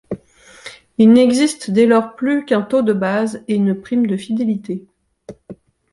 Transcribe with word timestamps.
Il 0.97 1.13
n'existe 1.13 1.69
dès 1.69 1.85
lors 1.85 2.15
plus 2.15 2.43
qu'un 2.45 2.63
taux 2.63 2.81
de 2.81 2.91
base 2.91 3.43
et 3.47 3.53
une 3.53 3.75
prime 3.79 4.07
de 4.07 4.17
fidélité. 4.17 4.87